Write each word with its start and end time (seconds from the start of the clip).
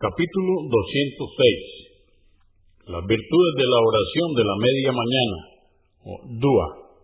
Capítulo 0.00 0.64
206. 0.64 2.88
Las 2.88 3.04
virtudes 3.04 3.52
de 3.52 3.68
la 3.68 3.80
oración 3.84 4.32
de 4.32 4.48
la 4.48 4.56
media 4.56 4.96
mañana, 4.96 5.38
o 6.08 6.24
dua. 6.40 6.96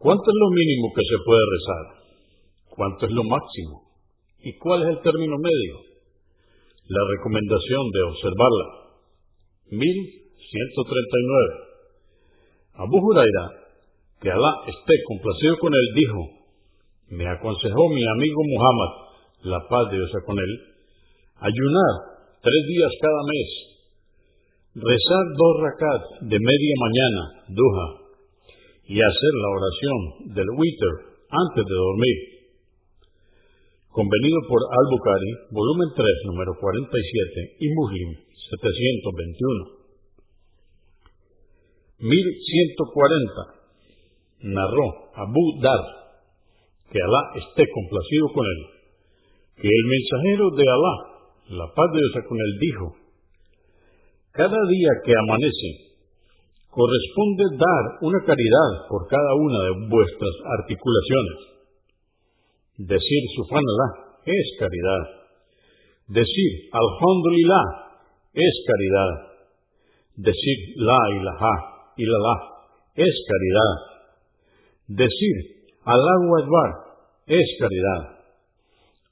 ¿Cuánto 0.00 0.24
es 0.24 0.38
lo 0.40 0.48
mínimo 0.56 0.96
que 0.96 1.04
se 1.04 1.20
puede 1.20 1.44
rezar? 1.52 2.00
¿Cuánto 2.72 3.04
es 3.04 3.12
lo 3.12 3.28
máximo? 3.28 3.92
¿Y 4.40 4.56
cuál 4.56 4.88
es 4.88 4.96
el 4.96 5.04
término 5.04 5.36
medio? 5.36 5.84
La 6.88 7.04
recomendación 7.12 7.92
de 7.92 8.00
observarla. 8.16 8.96
1139. 9.76 12.72
Abu 12.72 13.04
Huraira, 13.04 13.44
que 14.22 14.30
Alá 14.30 14.64
esté 14.64 14.94
complacido 15.04 15.58
con 15.60 15.74
él, 15.76 15.92
dijo, 15.92 16.40
me 17.20 17.28
aconsejó 17.28 17.84
mi 17.92 18.00
amigo 18.16 18.40
Muhammad, 18.48 19.12
la 19.44 19.60
paz 19.68 19.90
de 19.90 19.98
Dios 19.98 20.08
con 20.24 20.38
él, 20.38 20.75
ayunar 21.40 21.92
tres 22.40 22.66
días 22.68 22.92
cada 23.00 23.22
mes, 23.26 23.48
rezar 24.76 25.24
dos 25.36 25.54
rakat 25.64 26.02
de 26.30 26.38
media 26.38 26.74
mañana, 26.80 27.22
duha, 27.48 27.86
y 28.86 29.02
hacer 29.02 29.32
la 29.42 29.50
oración 29.50 29.98
del 30.34 30.46
witr 30.56 31.16
antes 31.26 31.66
de 31.66 31.74
dormir. 31.74 32.18
Convenido 33.90 34.38
por 34.46 34.60
Al-Bukhari, 34.60 35.32
volumen 35.50 35.90
3, 35.96 36.06
número 36.26 36.54
47, 36.60 37.56
y 37.58 37.68
Muslim, 37.72 38.14
721. 38.28 39.76
1140. 41.98 44.52
Narró 44.52 44.86
Abu 45.16 45.44
Dar, 45.64 45.80
que 46.92 47.00
Alá 47.00 47.22
esté 47.40 47.64
complacido 47.72 48.28
con 48.34 48.44
él, 48.44 48.60
que 49.56 49.68
el 49.68 49.84
mensajero 49.88 50.50
de 50.54 50.68
Alá, 50.68 51.15
la 51.48 51.66
paz 51.74 51.88
de 51.92 51.98
él 51.98 52.58
dijo, 52.60 52.96
cada 54.32 54.60
día 54.68 54.90
que 55.04 55.12
amanece, 55.16 55.86
corresponde 56.68 57.56
dar 57.56 57.84
una 58.02 58.20
caridad 58.20 58.70
por 58.90 59.08
cada 59.08 59.32
una 59.34 59.58
de 59.64 59.72
vuestras 59.88 60.34
articulaciones. 60.60 61.38
Decir 62.76 63.22
Subhanallah 63.36 64.20
es 64.26 64.46
caridad. 64.60 65.04
Decir 66.08 66.68
Alhamdulillah 66.72 67.64
es 68.34 68.54
caridad. 68.68 69.12
Decir 70.16 70.58
La 70.76 71.00
ilaha 71.16 71.54
illallah 71.96 72.40
es 72.94 73.14
caridad. 73.32 73.74
Decir 74.88 75.36
Allahu 75.84 76.36
Akbar 76.44 76.70
es 77.26 77.48
caridad. 77.58 78.15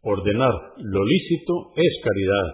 Ordenar 0.05 0.55
lo 0.77 1.01
lícito 1.05 1.73
es 1.77 1.93
caridad. 2.05 2.49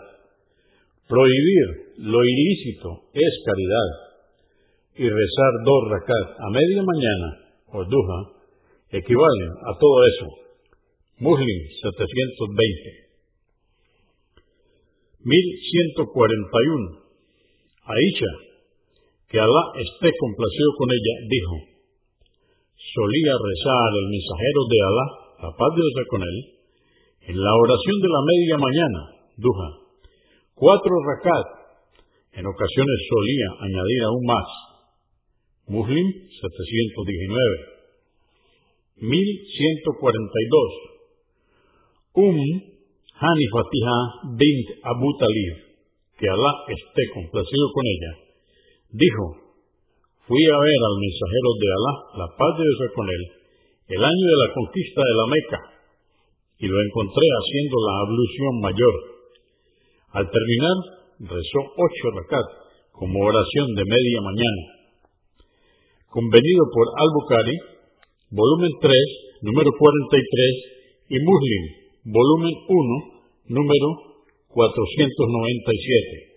Prohibir 1.08 1.98
lo 1.98 2.22
ilícito 2.22 3.10
es 3.12 3.32
caridad. 3.44 3.88
Y 4.94 5.08
rezar 5.08 5.52
dos 5.64 5.82
rakat 5.90 6.38
a 6.38 6.50
media 6.50 6.82
mañana, 6.86 7.28
o 7.74 7.84
duha, 7.84 8.20
equivalen 8.90 9.50
a 9.66 9.78
todo 9.78 10.06
eso. 10.06 10.26
Muslim 11.18 11.58
720. 11.82 13.10
1141. 15.26 17.00
Aisha, 17.82 18.32
que 19.26 19.40
Alá 19.40 19.62
esté 19.74 20.10
complacido 20.14 20.70
con 20.78 20.88
ella, 20.90 21.14
dijo, 21.26 21.56
solía 22.94 23.34
rezar 23.34 23.90
el 23.98 24.06
mensajero 24.06 24.60
de 24.70 24.78
Alá, 24.86 25.06
la 25.42 25.50
paz 25.58 25.70
de 25.74 25.82
Dios 25.82 26.06
con 26.06 26.22
él, 26.22 26.59
en 27.28 27.36
la 27.36 27.52
oración 27.54 28.00
de 28.00 28.08
la 28.08 28.22
media 28.24 28.56
mañana, 28.56 29.10
duha, 29.36 29.76
cuatro 30.54 30.90
rakat, 31.08 31.46
en 32.32 32.46
ocasiones 32.46 33.08
solía 33.08 33.48
añadir 33.66 34.02
aún 34.04 34.24
más. 34.26 34.46
Muslim 35.66 36.06
719. 36.06 37.66
1142. 39.00 40.72
Um 42.14 42.70
Hani 43.20 43.46
Fatiha 43.52 43.96
bint 44.32 44.80
Abu 44.80 45.08
Talib, 45.20 45.54
que 46.16 46.24
Alá 46.24 46.52
esté 46.72 47.04
complacido 47.12 47.66
con 47.76 47.84
ella, 47.84 48.12
dijo, 48.96 49.24
fui 50.24 50.40
a 50.48 50.56
ver 50.56 50.80
al 50.88 50.96
mensajero 50.96 51.50
de 51.60 51.68
Alá, 51.68 51.94
la 52.16 52.28
paz 52.32 52.52
de 52.56 52.64
Dios 52.64 52.80
con 52.96 53.04
él, 53.12 53.22
el 53.92 54.00
año 54.00 54.24
de 54.24 54.38
la 54.40 54.48
conquista 54.56 55.04
de 55.04 55.14
la 55.20 55.26
Meca, 55.28 55.60
y 56.60 56.66
lo 56.68 56.76
encontré 56.76 57.24
haciendo 57.24 57.76
la 57.80 57.94
ablución 58.04 58.52
mayor. 58.60 58.94
Al 60.12 60.26
terminar, 60.28 60.76
rezó 61.20 61.60
ocho 61.72 62.04
rakat 62.20 62.46
como 62.92 63.16
oración 63.24 63.74
de 63.74 63.84
media 63.84 64.20
mañana. 64.20 64.62
Convenido 66.12 66.62
por 66.68 66.86
Al-Bukhari, 67.00 67.56
volumen 68.30 68.72
3, 68.80 68.92
número 69.42 69.70
43, 69.72 70.80
y 71.08 71.16
Muslim, 71.24 71.62
volumen 72.12 72.54
1, 72.68 73.56
número 73.56 73.88
497. 74.48 76.29